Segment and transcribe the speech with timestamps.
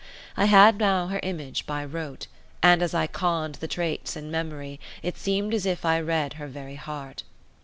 [0.35, 2.25] I had now her image by rote,
[2.63, 6.47] and as I conned the traits in memory it seemed as if I read her
[6.47, 7.21] very heart.